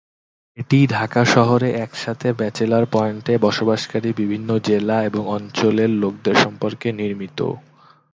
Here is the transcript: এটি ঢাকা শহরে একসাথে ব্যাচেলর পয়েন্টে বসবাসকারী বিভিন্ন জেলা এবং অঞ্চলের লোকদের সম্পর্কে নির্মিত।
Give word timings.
এটি 0.57 0.79
ঢাকা 0.87 1.21
শহরে 1.33 1.69
একসাথে 1.83 2.27
ব্যাচেলর 2.33 2.83
পয়েন্টে 2.91 3.33
বসবাসকারী 3.37 4.09
বিভিন্ন 4.13 4.49
জেলা 4.67 4.97
এবং 5.05 5.23
অঞ্চলের 5.37 5.91
লোকদের 6.01 6.35
সম্পর্কে 6.35 6.87
নির্মিত। 6.93 7.39